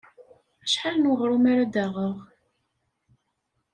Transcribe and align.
Acḥal 0.63 0.95
n 0.97 1.09
weɣrum 1.09 1.45
ara 1.51 1.65
d-aɣeɣ? 1.73 2.17